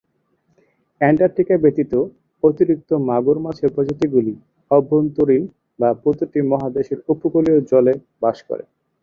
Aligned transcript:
Antarctica 1.01 1.55
ব্যতীত 1.63 1.93
অতিরিক্ত 2.43 2.89
মাগুর 3.07 3.37
মাছের 3.39 3.69
প্রজাতিগুলি 3.75 4.33
অভ্যন্তরীণ 4.71 5.43
বা 5.79 5.89
প্রতিটি 6.03 6.39
মহাদেশের 6.51 6.99
উপকূলীয় 7.13 7.59
জলে 7.71 7.93
বাস 8.21 8.37
করে। 8.49 8.63